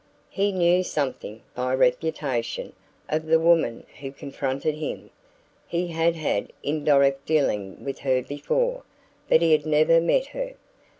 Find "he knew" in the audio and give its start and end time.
0.31-0.81